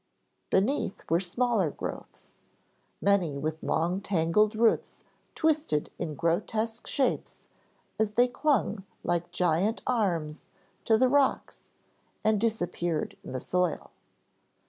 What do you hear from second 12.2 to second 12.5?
and